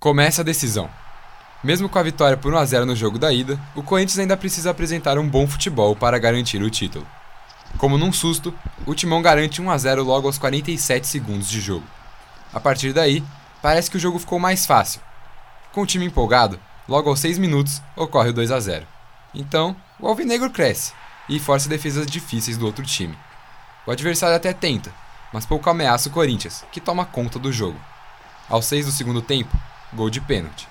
[0.00, 0.88] Começa a decisão.
[1.62, 4.34] Mesmo com a vitória por 1 a 0 no jogo da ida, o Corinthians ainda
[4.34, 7.06] precisa apresentar um bom futebol para garantir o título.
[7.76, 8.54] Como num susto,
[8.86, 11.84] o Timão garante 1 a 0 logo aos 47 segundos de jogo.
[12.50, 13.22] A partir daí,
[13.60, 15.02] parece que o jogo ficou mais fácil.
[15.70, 16.58] Com o time empolgado,
[16.88, 18.86] logo aos 6 minutos ocorre o 2 a 0.
[19.34, 20.94] Então, o Alvinegro cresce
[21.28, 23.18] e força defesas difíceis do outro time.
[23.86, 24.90] O adversário até tenta,
[25.30, 27.78] mas pouco ameaça o Corinthians, que toma conta do jogo.
[28.48, 29.54] Aos 6 do segundo tempo,
[29.92, 30.68] gol de pênalti.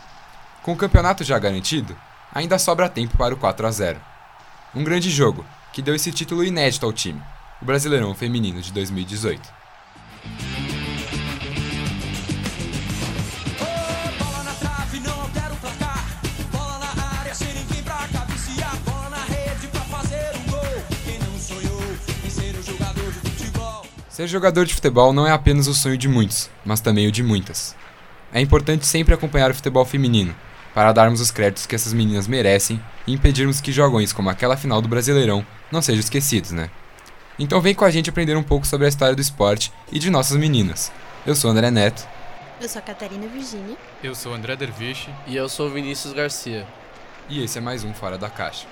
[0.64, 1.96] Com o campeonato já garantido,
[2.34, 4.00] ainda sobra tempo para o 4 a 0.
[4.76, 7.22] Um grande jogo que deu esse título inédito ao time,
[7.62, 9.60] o Brasileirão Feminino de 2018.
[24.20, 27.24] Ser jogador de futebol não é apenas o sonho de muitos, mas também o de
[27.24, 27.74] muitas.
[28.34, 30.36] É importante sempre acompanhar o futebol feminino,
[30.74, 34.82] para darmos os créditos que essas meninas merecem e impedirmos que jogões como aquela final
[34.82, 36.70] do Brasileirão não sejam esquecidos, né?
[37.40, 40.10] Então vem com a gente aprender um pouco sobre a história do esporte e de
[40.10, 40.92] nossas meninas.
[41.26, 42.08] Eu sou André Neto.
[42.62, 43.78] Eu sou a Catarina Virginia.
[44.04, 45.10] Eu sou André Derviche.
[45.26, 46.68] E eu sou Vinícius Garcia.
[47.30, 48.68] E esse é mais um Fora da Caixa.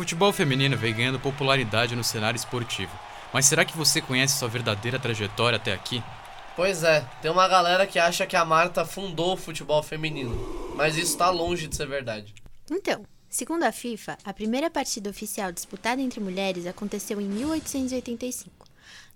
[0.00, 2.90] Futebol feminino vem ganhando popularidade no cenário esportivo.
[3.34, 6.02] Mas será que você conhece sua verdadeira trajetória até aqui?
[6.56, 10.96] Pois é, tem uma galera que acha que a Marta fundou o futebol feminino, mas
[10.96, 12.34] isso está longe de ser verdade.
[12.70, 18.66] Então, segundo a FIFA, a primeira partida oficial disputada entre mulheres aconteceu em 1885.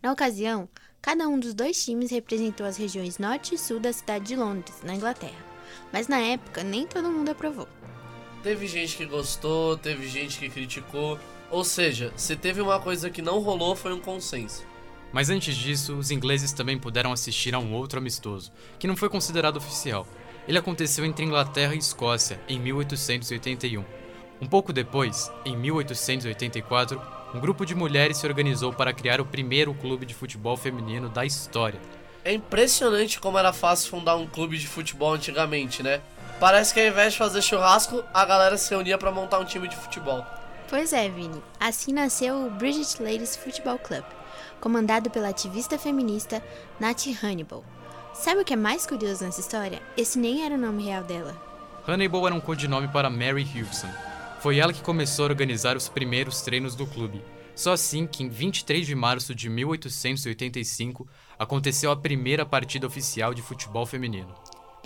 [0.03, 0.69] Na ocasião,
[1.01, 4.83] cada um dos dois times representou as regiões norte e sul da cidade de Londres,
[4.83, 5.45] na Inglaterra.
[5.91, 7.69] Mas na época, nem todo mundo aprovou.
[8.45, 11.19] Teve gente que gostou, teve gente que criticou.
[11.51, 14.67] Ou seja, se teve uma coisa que não rolou, foi um consenso.
[15.11, 19.09] Mas antes disso, os ingleses também puderam assistir a um outro amistoso, que não foi
[19.09, 20.07] considerado oficial.
[20.47, 23.83] Ele aconteceu entre Inglaterra e Escócia em 1881.
[24.43, 27.01] Um pouco depois, em 1884,
[27.35, 31.25] um grupo de mulheres se organizou para criar o primeiro clube de futebol feminino da
[31.25, 31.81] história.
[32.23, 36.03] É impressionante como era fácil fundar um clube de futebol antigamente, né?
[36.45, 39.67] Parece que ao invés de fazer churrasco, a galera se reunia para montar um time
[39.67, 40.27] de futebol.
[40.69, 41.43] Pois é, Vini.
[41.59, 44.05] Assim nasceu o British Ladies Football Club,
[44.61, 46.43] comandado pela ativista feminista
[46.79, 47.65] Nat Hannibal.
[48.13, 49.81] Sabe o que é mais curioso nessa história?
[49.97, 51.35] Esse nem era o nome real dela.
[51.89, 53.89] Hannibal era um codinome para Mary Hewson.
[54.41, 57.25] Foi ela que começou a organizar os primeiros treinos do clube.
[57.55, 63.41] Só assim que em 23 de março de 1885 aconteceu a primeira partida oficial de
[63.41, 64.35] futebol feminino.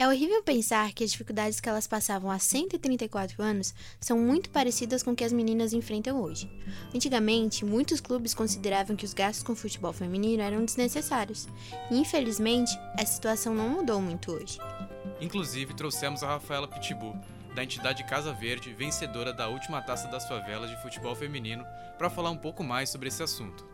[0.00, 5.02] É horrível pensar que as dificuldades que elas passavam há 134 anos são muito parecidas
[5.02, 6.48] com o que as meninas enfrentam hoje.
[6.94, 11.48] Antigamente, muitos clubes consideravam que os gastos com futebol feminino eram desnecessários,
[11.90, 14.60] e infelizmente, essa situação não mudou muito hoje.
[15.20, 17.16] Inclusive, trouxemos a Rafaela Pitbull,
[17.56, 21.66] da entidade Casa Verde, vencedora da última taça das favelas de futebol feminino,
[21.98, 23.66] para falar um pouco mais sobre esse assunto.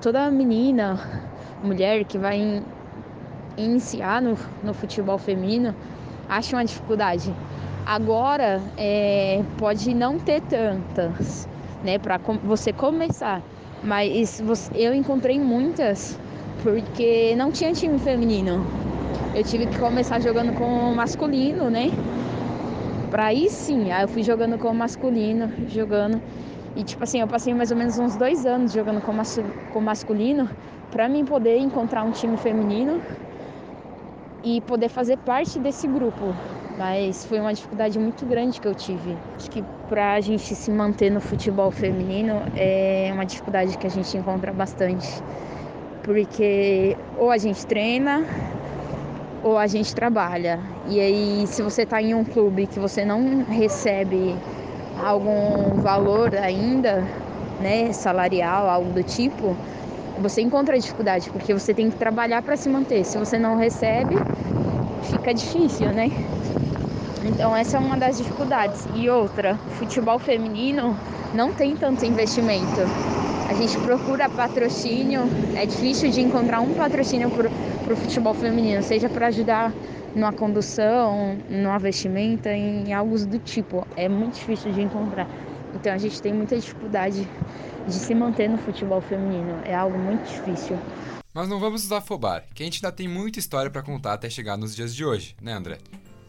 [0.00, 0.94] Toda menina,
[1.60, 2.62] mulher que vai
[3.56, 5.74] iniciar no, no futebol feminino,
[6.28, 7.32] acho uma dificuldade.
[7.84, 11.48] Agora é, pode não ter tantas,
[11.84, 13.42] né, para você começar,
[13.82, 16.18] mas você, eu encontrei muitas
[16.62, 18.66] porque não tinha time feminino.
[19.34, 21.90] Eu tive que começar jogando com masculino, né?
[23.10, 26.20] Pra aí sim, aí eu fui jogando com masculino, jogando.
[26.74, 29.38] E tipo assim, eu passei mais ou menos uns dois anos jogando com, mas,
[29.72, 30.48] com masculino
[30.90, 33.00] para mim poder encontrar um time feminino
[34.46, 36.32] e poder fazer parte desse grupo.
[36.78, 39.16] Mas foi uma dificuldade muito grande que eu tive.
[39.34, 43.90] Acho que para a gente se manter no futebol feminino é uma dificuldade que a
[43.90, 45.20] gente encontra bastante.
[46.04, 48.24] Porque ou a gente treina
[49.42, 50.60] ou a gente trabalha.
[50.86, 54.36] E aí, se você está em um clube que você não recebe
[55.04, 57.04] algum valor ainda,
[57.60, 59.56] né, salarial, algo do tipo,
[60.20, 63.04] você encontra dificuldade, porque você tem que trabalhar para se manter.
[63.04, 64.16] Se você não recebe,
[65.02, 66.10] fica difícil, né?
[67.24, 68.86] Então essa é uma das dificuldades.
[68.94, 70.96] E outra, futebol feminino
[71.34, 72.80] não tem tanto investimento.
[73.48, 75.22] A gente procura patrocínio,
[75.54, 79.72] é difícil de encontrar um patrocínio para o futebol feminino, seja para ajudar
[80.14, 83.86] numa condução, numa vestimenta, em algo do tipo.
[83.94, 85.28] É muito difícil de encontrar.
[85.74, 87.28] Então a gente tem muita dificuldade
[87.86, 89.60] de se manter no futebol feminino.
[89.64, 90.78] É algo muito difícil.
[91.32, 94.28] Mas não vamos nos afobar, que a gente ainda tem muita história para contar até
[94.30, 95.78] chegar nos dias de hoje, né, André?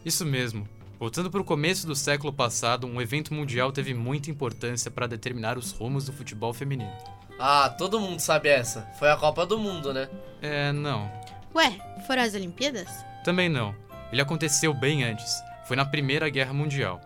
[0.03, 0.67] Isso mesmo.
[0.99, 5.57] Voltando para o começo do século passado, um evento mundial teve muita importância para determinar
[5.57, 6.91] os rumos do futebol feminino.
[7.39, 8.81] Ah, todo mundo sabe essa.
[8.97, 10.09] Foi a Copa do Mundo, né?
[10.41, 11.09] É, não.
[11.53, 11.77] Ué,
[12.07, 12.89] foram as Olimpíadas?
[13.23, 13.75] Também não.
[14.11, 15.39] Ele aconteceu bem antes.
[15.65, 16.99] Foi na Primeira Guerra Mundial.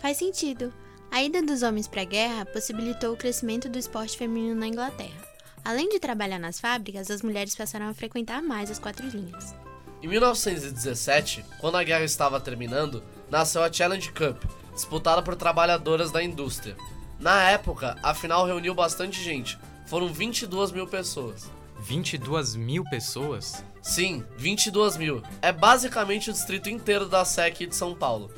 [0.00, 0.72] Faz sentido.
[1.10, 5.26] A ida dos homens para a guerra possibilitou o crescimento do esporte feminino na Inglaterra.
[5.64, 9.54] Além de trabalhar nas fábricas, as mulheres passaram a frequentar mais as quatro linhas.
[10.02, 14.44] Em 1917, quando a guerra estava terminando, nasceu a Challenge Cup,
[14.74, 16.76] disputada por trabalhadoras da indústria.
[17.18, 21.50] Na época, a final reuniu bastante gente, foram 22 mil pessoas.
[21.80, 23.64] 22 mil pessoas?
[23.80, 25.22] Sim, 22 mil.
[25.40, 28.30] É basicamente o distrito inteiro da SEC de São Paulo.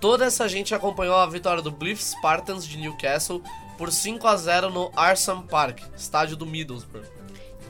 [0.00, 3.42] Toda essa gente acompanhou a vitória do Blyth Spartans de Newcastle
[3.78, 7.06] por 5 a 0 no Arsene Park, estádio do Middlesbrough.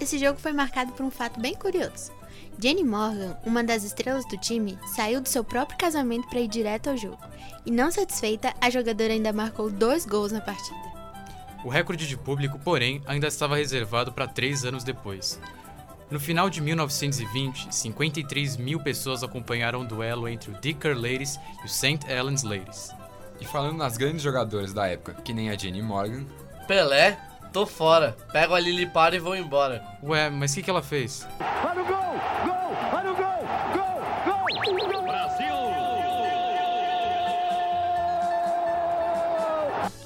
[0.01, 2.13] Esse jogo foi marcado por um fato bem curioso.
[2.59, 6.91] Jenny Morgan, uma das estrelas do time, saiu do seu próprio casamento para ir direto
[6.91, 7.19] ao jogo.
[7.65, 10.77] E não satisfeita, a jogadora ainda marcou dois gols na partida.
[11.65, 15.41] O recorde de público, porém, ainda estava reservado para três anos depois.
[16.09, 21.67] No final de 1920, 53 mil pessoas acompanharam o duelo entre o Dicker Ladies e
[21.67, 22.01] o St.
[22.09, 22.95] Helens Ladies.
[23.41, 26.25] E falando nas grandes jogadoras da época, que nem a Jenny Morgan,
[26.69, 27.19] Pelé,
[27.53, 28.17] tô fora.
[28.33, 29.83] Pego a Lili para e vou embora.
[30.03, 31.27] Ué, mas o que, que ela fez?
[31.65, 32.21] Olha o gol!
[32.45, 32.56] Gol!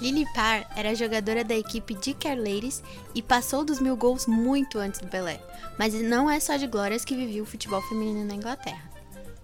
[0.01, 2.83] Lily Parr era jogadora da equipe de Care Ladies
[3.15, 5.41] e passou dos mil gols muito antes do Pelé.
[5.79, 8.91] Mas não é só de glórias que vivia o futebol feminino na Inglaterra.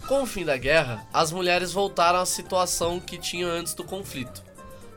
[0.08, 4.42] Com o fim da guerra, as mulheres voltaram à situação que tinham antes do conflito.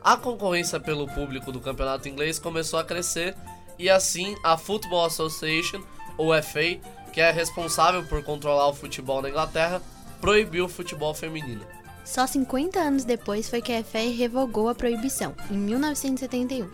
[0.02, 3.36] A concorrência pelo público do campeonato inglês começou a crescer
[3.78, 5.82] e assim a Football Association,
[6.16, 6.78] ou FA,
[7.12, 9.82] que é responsável por controlar o futebol na Inglaterra,
[10.20, 11.64] proibiu o futebol feminino.
[12.04, 16.68] Só 50 anos depois foi que a FA revogou a proibição, em 1971.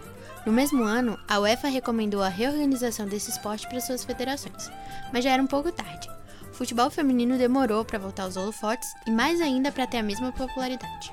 [0.46, 4.70] No mesmo ano, a UEFA recomendou a reorganização desse esporte para suas federações,
[5.12, 6.08] mas já era um pouco tarde.
[6.50, 10.32] O futebol feminino demorou para voltar aos holofotes e mais ainda para ter a mesma
[10.32, 11.12] popularidade.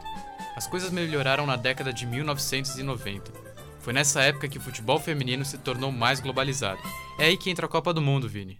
[0.56, 3.32] As coisas melhoraram na década de 1990.
[3.80, 6.80] Foi nessa época que o futebol feminino se tornou mais globalizado.
[7.20, 8.58] É aí que entra a Copa do Mundo, Vini.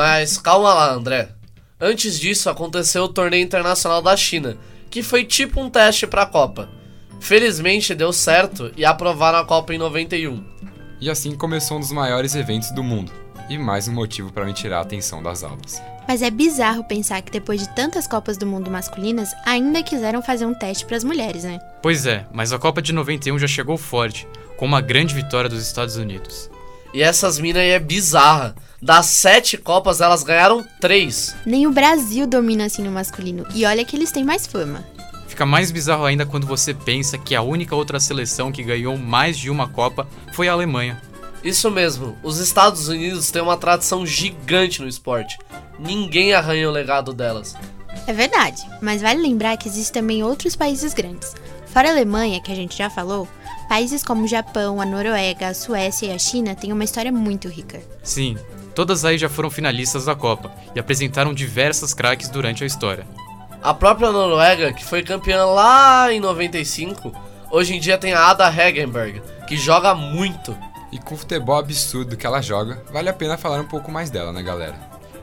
[0.00, 1.28] Mas calma lá, André.
[1.78, 4.56] Antes disso, aconteceu o torneio internacional da China,
[4.88, 6.70] que foi tipo um teste para a Copa.
[7.20, 10.42] Felizmente deu certo e aprovaram a Copa em 91.
[11.02, 13.12] e assim começou um dos maiores eventos do mundo.
[13.50, 15.82] E mais um motivo para me tirar a atenção das aulas.
[16.08, 20.46] Mas é bizarro pensar que depois de tantas Copas do Mundo masculinas, ainda quiseram fazer
[20.46, 21.58] um teste para as mulheres, né?
[21.82, 24.26] Pois é, mas a Copa de 91 já chegou forte,
[24.56, 26.48] com uma grande vitória dos Estados Unidos.
[26.92, 28.54] E essas minas aí é bizarra.
[28.82, 31.36] Das sete Copas, elas ganharam três.
[31.44, 34.84] Nem o Brasil domina assim no masculino, e olha que eles têm mais fama.
[35.28, 39.38] Fica mais bizarro ainda quando você pensa que a única outra seleção que ganhou mais
[39.38, 41.00] de uma Copa foi a Alemanha.
[41.44, 45.38] Isso mesmo, os Estados Unidos têm uma tradição gigante no esporte.
[45.78, 47.54] Ninguém arranha o legado delas.
[48.06, 51.34] É verdade, mas vale lembrar que existem também outros países grandes.
[51.66, 53.28] Fora a Alemanha, que a gente já falou,
[53.70, 57.46] países como o Japão, a Noruega, a Suécia e a China têm uma história muito
[57.46, 57.80] rica.
[58.02, 58.36] Sim,
[58.74, 63.06] todas aí já foram finalistas da Copa e apresentaram diversas craques durante a história.
[63.62, 67.12] A própria Noruega, que foi campeã lá em 95,
[67.48, 70.52] hoje em dia tem a Ada Hegenberg, que joga muito.
[70.90, 74.10] E com o futebol absurdo que ela joga, vale a pena falar um pouco mais
[74.10, 74.74] dela, né, galera?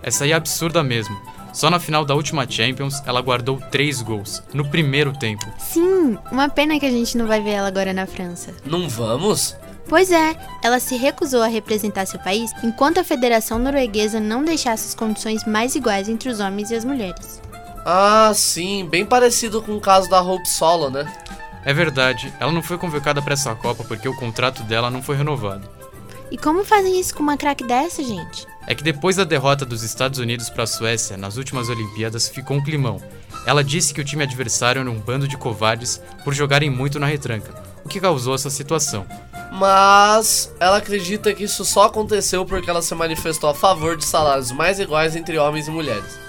[0.01, 1.19] Essa aí é absurda mesmo.
[1.57, 5.43] Só na final da última Champions ela guardou 3 gols, no primeiro tempo.
[5.57, 8.53] Sim, uma pena que a gente não vai ver ela agora na França.
[8.63, 9.55] Não vamos?
[9.89, 14.89] Pois é, ela se recusou a representar seu país enquanto a Federação Norueguesa não deixasse
[14.89, 17.41] as condições mais iguais entre os homens e as mulheres.
[17.83, 21.11] Ah, sim, bem parecido com o caso da Hope Solo, né?
[21.65, 25.17] É verdade, ela não foi convocada para essa Copa porque o contrato dela não foi
[25.17, 25.67] renovado.
[26.31, 28.45] E como fazem isso com uma craque dessa, gente?
[28.67, 32.57] é que depois da derrota dos Estados Unidos para a Suécia nas últimas Olimpíadas ficou
[32.57, 33.01] um climão.
[33.45, 37.05] Ela disse que o time adversário era um bando de covardes por jogarem muito na
[37.05, 37.55] retranca,
[37.85, 39.05] o que causou essa situação.
[39.53, 44.51] Mas ela acredita que isso só aconteceu porque ela se manifestou a favor de salários
[44.51, 46.19] mais iguais entre homens e mulheres.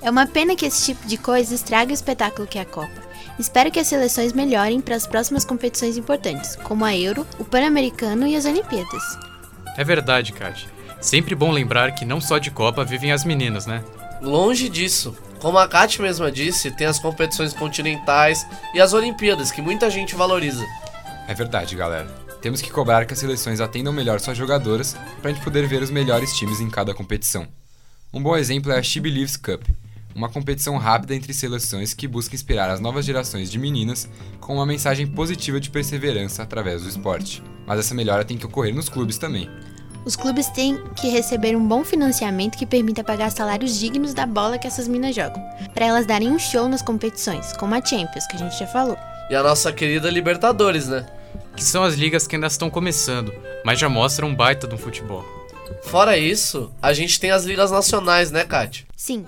[0.00, 3.12] É uma pena que esse tipo de coisa estrague o espetáculo que é a Copa.
[3.40, 8.26] Espero que as seleções melhorem para as próximas competições importantes, como a Euro, o Pan-Americano
[8.26, 9.31] e as Olimpíadas.
[9.76, 10.68] É verdade, Kat.
[11.00, 13.82] Sempre bom lembrar que não só de Copa vivem as meninas, né?
[14.20, 15.16] Longe disso.
[15.40, 20.14] Como a Kat mesma disse, tem as competições continentais e as Olimpíadas, que muita gente
[20.14, 20.64] valoriza.
[21.26, 22.06] É verdade, galera.
[22.40, 25.82] Temos que cobrar que as seleções atendam melhor suas jogadoras para a gente poder ver
[25.82, 27.46] os melhores times em cada competição.
[28.12, 29.62] Um bom exemplo é a She Believes Cup,
[30.14, 34.08] uma competição rápida entre seleções que busca inspirar as novas gerações de meninas
[34.40, 37.42] com uma mensagem positiva de perseverança através do esporte.
[37.66, 39.48] Mas essa melhora tem que ocorrer nos clubes também.
[40.04, 44.58] Os clubes têm que receber um bom financiamento que permita pagar salários dignos da bola
[44.58, 45.40] que essas minas jogam,
[45.72, 48.98] para elas darem um show nas competições, como a Champions, que a gente já falou.
[49.30, 51.06] E a nossa querida Libertadores, né?
[51.54, 53.32] Que são as ligas que ainda estão começando,
[53.64, 55.24] mas já mostram um baita do futebol.
[55.84, 58.84] Fora isso, a gente tem as ligas nacionais, né, Kátia?
[58.96, 59.24] Sim,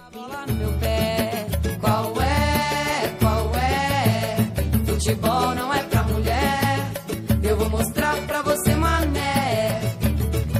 [5.04, 6.90] Futebol não é pra mulher.
[7.42, 9.78] Eu vou mostrar pra você, mané.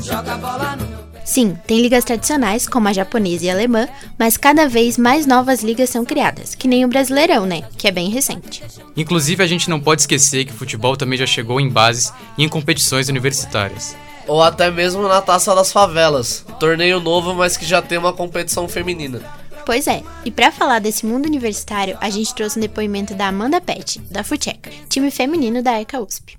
[0.03, 1.23] Joga a bola no meu pé.
[1.25, 5.63] Sim, tem ligas tradicionais, como a japonesa e a alemã, mas cada vez mais novas
[5.63, 7.63] ligas são criadas, que nem o Brasileirão, né?
[7.79, 8.63] Que é bem recente.
[8.95, 12.45] Inclusive, a gente não pode esquecer que o futebol também já chegou em bases e
[12.45, 13.97] em competições universitárias.
[14.29, 16.45] Ou até mesmo na Taça das Favelas.
[16.61, 19.23] Torneio novo, mas que já tem uma competição feminina.
[19.67, 23.63] Pois é, e para falar desse mundo universitário, a gente trouxe um depoimento da Amanda
[23.63, 26.39] Pet, da Futeca, time feminino da ECA USP.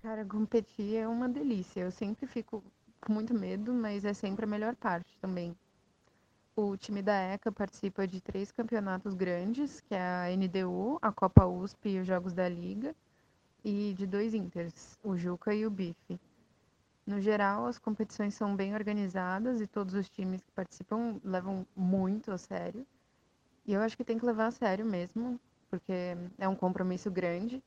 [0.00, 1.80] Cara, competir é uma delícia.
[1.80, 2.62] Eu sempre fico
[3.00, 5.56] com muito medo, mas é sempre a melhor parte também.
[6.54, 11.44] O time da ECA participa de três campeonatos grandes, que é a NDU, a Copa
[11.44, 12.94] USP e os Jogos da Liga,
[13.64, 16.20] e de dois Inters, o Juca e o Bife.
[17.12, 22.32] No geral, as competições são bem organizadas e todos os times que participam levam muito
[22.32, 22.86] a sério.
[23.66, 25.38] E eu acho que tem que levar a sério mesmo,
[25.68, 25.92] porque
[26.38, 27.62] é um compromisso grande.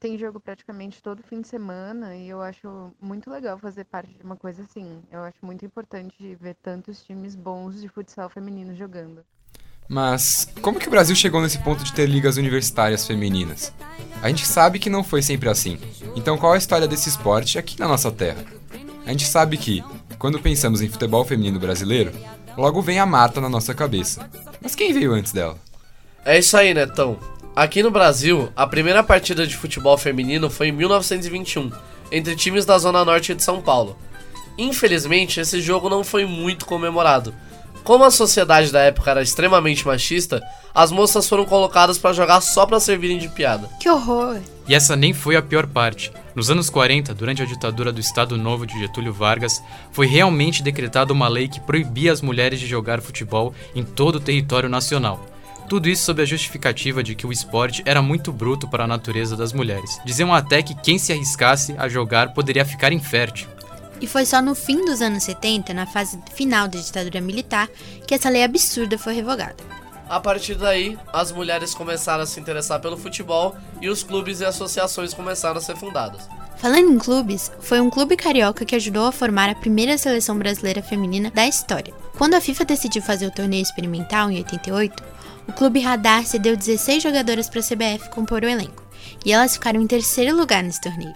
[0.00, 4.24] Tem jogo praticamente todo fim de semana e eu acho muito legal fazer parte de
[4.24, 5.02] uma coisa assim.
[5.10, 9.22] Eu acho muito importante ver tantos times bons de futsal feminino jogando.
[9.88, 13.72] Mas como que o Brasil chegou nesse ponto de ter ligas universitárias femininas?
[14.22, 15.78] A gente sabe que não foi sempre assim.
[16.14, 18.44] Então qual a história desse esporte aqui na nossa terra?
[19.06, 19.84] A gente sabe que,
[20.18, 22.12] quando pensamos em futebol feminino brasileiro,
[22.56, 24.28] logo vem a Marta na nossa cabeça.
[24.60, 25.56] Mas quem veio antes dela?
[26.24, 27.16] É isso aí, Netão.
[27.54, 31.70] Aqui no Brasil, a primeira partida de futebol feminino foi em 1921,
[32.10, 33.96] entre times da Zona Norte de São Paulo.
[34.58, 37.32] Infelizmente, esse jogo não foi muito comemorado.
[37.86, 40.42] Como a sociedade da época era extremamente machista,
[40.74, 43.70] as moças foram colocadas para jogar só para servirem de piada.
[43.78, 44.40] Que horror!
[44.66, 46.10] E essa nem foi a pior parte.
[46.34, 49.62] Nos anos 40, durante a ditadura do Estado Novo de Getúlio Vargas,
[49.92, 54.20] foi realmente decretada uma lei que proibia as mulheres de jogar futebol em todo o
[54.20, 55.24] território nacional.
[55.68, 59.36] Tudo isso sob a justificativa de que o esporte era muito bruto para a natureza
[59.36, 60.00] das mulheres.
[60.04, 63.46] Diziam até que quem se arriscasse a jogar poderia ficar infértil.
[64.00, 67.68] E foi só no fim dos anos 70, na fase final da ditadura militar,
[68.06, 69.56] que essa lei absurda foi revogada.
[70.08, 74.44] A partir daí, as mulheres começaram a se interessar pelo futebol e os clubes e
[74.44, 76.28] associações começaram a ser fundados.
[76.58, 80.82] Falando em clubes, foi um clube carioca que ajudou a formar a primeira seleção brasileira
[80.82, 81.92] feminina da história.
[82.16, 85.02] Quando a FIFA decidiu fazer o torneio experimental em 88,
[85.48, 88.82] o clube Radar cedeu 16 jogadoras para a CBF compor o elenco,
[89.24, 91.14] e elas ficaram em terceiro lugar nesse torneio.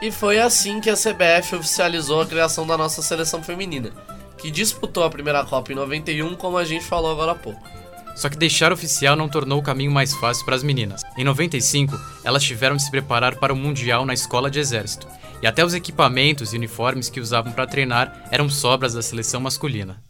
[0.00, 3.90] E foi assim que a CBF oficializou a criação da nossa seleção feminina,
[4.36, 7.62] que disputou a primeira Copa em 91, como a gente falou agora há pouco.
[8.14, 11.02] Só que deixar oficial não tornou o caminho mais fácil para as meninas.
[11.16, 15.06] Em 95, elas tiveram de se preparar para o Mundial na escola de exército,
[15.42, 20.02] e até os equipamentos e uniformes que usavam para treinar eram sobras da seleção masculina.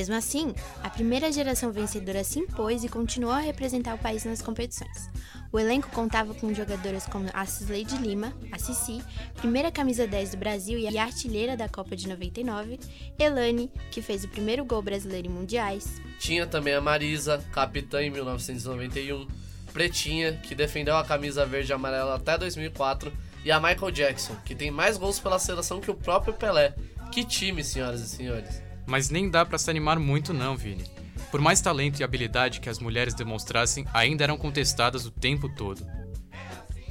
[0.00, 4.40] Mesmo assim, a primeira geração vencedora se impôs e continuou a representar o país nas
[4.40, 5.10] competições.
[5.52, 9.02] O elenco contava com jogadoras como a Cisley de Lima, a Cici,
[9.34, 12.80] primeira camisa 10 do Brasil e artilheira da Copa de 99,
[13.18, 18.08] Elane, que fez o primeiro gol brasileiro em mundiais, Tinha também a Marisa, capitã em
[18.08, 19.28] 1991,
[19.70, 23.12] Pretinha, que defendeu a camisa verde e amarela até 2004,
[23.44, 26.74] e a Michael Jackson, que tem mais gols pela seleção que o próprio Pelé.
[27.12, 28.69] Que time, senhoras e senhores!
[28.90, 30.84] Mas nem dá pra se animar muito não, Vini.
[31.30, 35.86] Por mais talento e habilidade que as mulheres demonstrassem, ainda eram contestadas o tempo todo.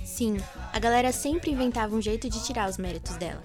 [0.05, 0.37] Sim,
[0.71, 3.43] a galera sempre inventava um jeito de tirar os méritos dela.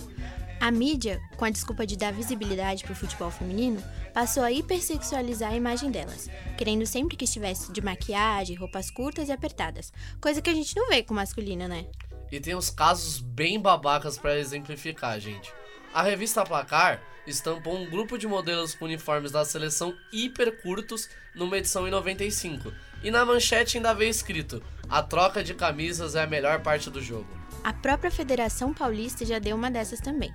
[0.60, 3.82] A mídia, com a desculpa de dar visibilidade pro futebol feminino,
[4.14, 9.32] passou a hipersexualizar a imagem delas, querendo sempre que estivesse de maquiagem, roupas curtas e
[9.32, 11.86] apertadas, coisa que a gente não vê com o masculino, né?
[12.30, 15.52] E tem uns casos bem babacas pra exemplificar, gente.
[15.92, 21.58] A revista Placar estampou um grupo de modelos com uniformes da seleção hiper curtos numa
[21.58, 22.72] edição em 95.
[23.02, 27.02] E na manchete ainda veio escrito: A troca de camisas é a melhor parte do
[27.02, 27.26] jogo.
[27.62, 30.34] A própria Federação Paulista já deu uma dessas também.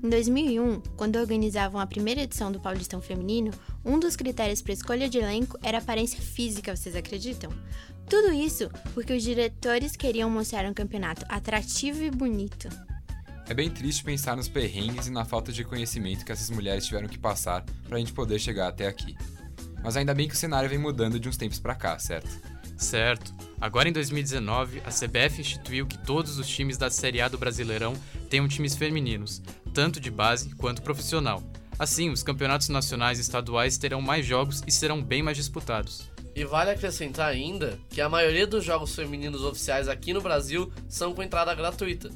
[0.00, 3.50] Em 2001, quando organizavam a primeira edição do Paulistão Feminino,
[3.84, 7.50] um dos critérios para escolha de elenco era a aparência física, vocês acreditam?
[8.08, 12.68] Tudo isso porque os diretores queriam mostrar um campeonato atrativo e bonito.
[13.48, 17.08] É bem triste pensar nos perrengues e na falta de conhecimento que essas mulheres tiveram
[17.08, 19.16] que passar pra gente poder chegar até aqui.
[19.82, 22.28] Mas ainda bem que o cenário vem mudando de uns tempos pra cá, certo?
[22.76, 23.32] Certo.
[23.58, 27.94] Agora em 2019, a CBF instituiu que todos os times da Série A do Brasileirão
[28.28, 29.40] tenham times femininos,
[29.72, 31.42] tanto de base quanto profissional.
[31.78, 36.10] Assim, os campeonatos nacionais e estaduais terão mais jogos e serão bem mais disputados.
[36.34, 41.14] E vale acrescentar ainda que a maioria dos jogos femininos oficiais aqui no Brasil são
[41.14, 42.10] com entrada gratuita.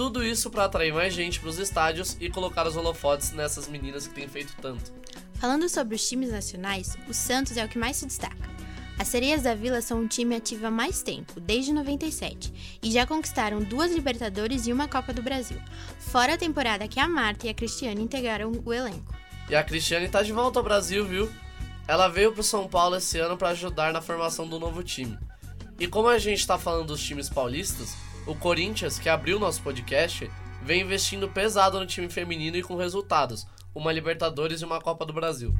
[0.00, 4.06] Tudo isso para atrair mais gente para os estádios e colocar os holofotes nessas meninas
[4.06, 4.90] que têm feito tanto.
[5.34, 8.48] Falando sobre os times nacionais, o Santos é o que mais se destaca.
[8.98, 13.06] As Sereias da Vila são um time ativo há mais tempo, desde 97, e já
[13.06, 15.58] conquistaram duas Libertadores e uma Copa do Brasil,
[15.98, 19.14] fora a temporada que a Marta e a Cristiane integraram o elenco.
[19.50, 21.30] E a Cristiane tá de volta ao Brasil, viu?
[21.86, 25.18] Ela veio pro São Paulo esse ano para ajudar na formação do novo time.
[25.78, 27.94] E como a gente tá falando dos times paulistas,
[28.26, 30.30] o Corinthians, que abriu nosso podcast,
[30.62, 35.12] vem investindo pesado no time feminino e com resultados, uma Libertadores e uma Copa do
[35.12, 35.54] Brasil.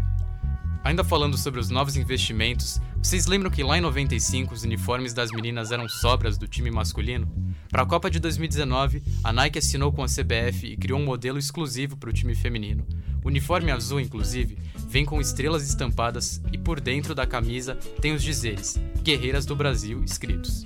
[0.82, 5.30] Ainda falando sobre os novos investimentos, vocês lembram que lá em 95 os uniformes das
[5.30, 7.30] meninas eram sobras do time masculino?
[7.68, 11.38] Para a Copa de 2019, a Nike assinou com a CBF e criou um modelo
[11.38, 12.86] exclusivo para o time feminino.
[13.22, 14.58] O uniforme azul, inclusive,
[14.88, 20.02] vem com estrelas estampadas e por dentro da camisa tem os dizeres Guerreiras do Brasil
[20.02, 20.64] escritos.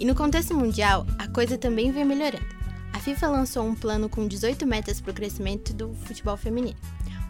[0.00, 2.42] E no contexto mundial, a coisa também vem melhorando.
[2.90, 6.78] A FIFA lançou um plano com 18 metas para o crescimento do futebol feminino.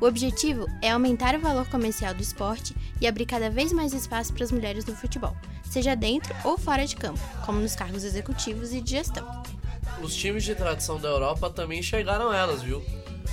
[0.00, 4.32] O objetivo é aumentar o valor comercial do esporte e abrir cada vez mais espaço
[4.32, 8.72] para as mulheres no futebol, seja dentro ou fora de campo, como nos cargos executivos
[8.72, 9.42] e de gestão.
[10.00, 12.80] Os times de tradição da Europa também chegaram elas, viu?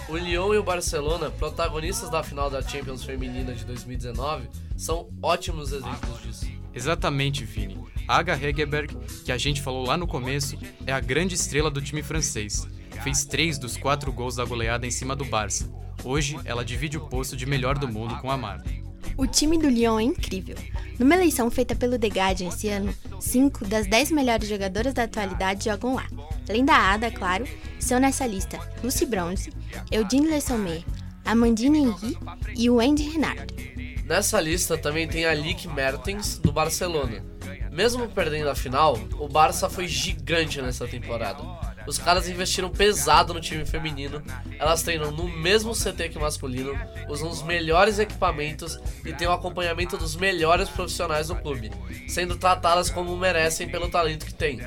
[0.10, 5.72] O Lyon e o Barcelona, protagonistas da final da Champions Feminina de 2019, são ótimos
[5.72, 6.48] exemplos disso.
[6.74, 7.97] Exatamente, Vini.
[8.08, 12.02] Aga Hegerberg, que a gente falou lá no começo, é a grande estrela do time
[12.02, 12.66] francês.
[13.04, 15.70] Fez três dos quatro gols da goleada em cima do Barça.
[16.04, 18.70] Hoje, ela divide o posto de melhor do mundo com a Marta.
[19.18, 20.56] O time do Lyon é incrível.
[20.98, 25.66] Numa eleição feita pelo The Guardian esse ano, cinco das dez melhores jogadoras da atualidade
[25.66, 26.08] jogam lá.
[26.48, 27.46] Além da Ada, claro,
[27.80, 29.52] estão nessa lista Lucy Bronze,
[29.92, 30.84] Eudine Le Sommer,
[31.26, 32.18] Amandine Henry
[32.56, 33.54] e Wendy Renard.
[34.06, 37.22] Nessa lista também tem a Lick Mertens, do Barcelona.
[37.78, 41.44] Mesmo perdendo a final, o Barça foi gigante nessa temporada.
[41.86, 44.20] Os caras investiram pesado no time feminino.
[44.58, 46.74] Elas treinam no mesmo CT que o masculino,
[47.08, 51.70] usam os melhores equipamentos e têm o acompanhamento dos melhores profissionais do clube,
[52.08, 54.60] sendo tratadas como merecem pelo talento que têm.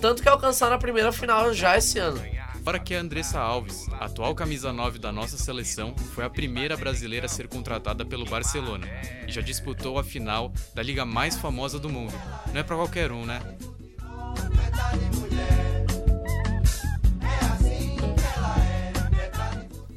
[0.00, 2.22] Tanto que alcançaram a primeira final já esse ano.
[2.64, 7.26] Fora que a Andressa Alves, atual camisa 9 da nossa seleção, foi a primeira brasileira
[7.26, 8.88] a ser contratada pelo Barcelona
[9.28, 12.14] e já disputou a final da liga mais famosa do mundo.
[12.54, 13.38] Não é pra qualquer um, né?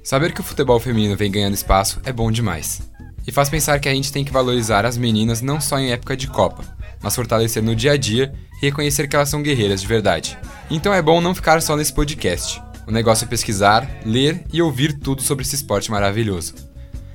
[0.03, 2.81] Saber que o futebol feminino vem ganhando espaço é bom demais.
[3.25, 6.17] E faz pensar que a gente tem que valorizar as meninas não só em época
[6.17, 6.65] de Copa,
[7.01, 10.37] mas fortalecer no dia a dia e reconhecer que elas são guerreiras de verdade.
[10.69, 12.61] Então é bom não ficar só nesse podcast.
[12.85, 16.55] O negócio é pesquisar, ler e ouvir tudo sobre esse esporte maravilhoso.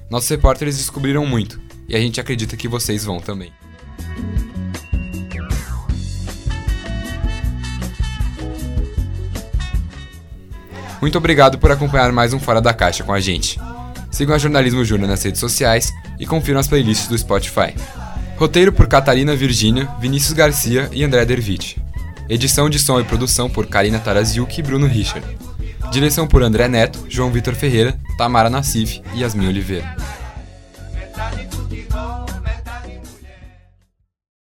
[0.08, 3.52] Nossos repórteres descobriram muito e a gente acredita que vocês vão também.
[11.00, 13.60] Muito obrigado por acompanhar mais um Fora da Caixa com a gente.
[14.10, 17.74] Sigam a Jornalismo Júnior nas redes sociais e confiram as playlists do Spotify.
[18.36, 21.82] Roteiro por Catarina Virgínia, Vinícius Garcia e André Dervitti.
[22.32, 25.36] Edição de som e produção por Karina Taraziuk e Bruno Richard.
[25.90, 29.94] Direção por André Neto, João Vitor Ferreira, Tamara Nassif e Yasmin Oliveira.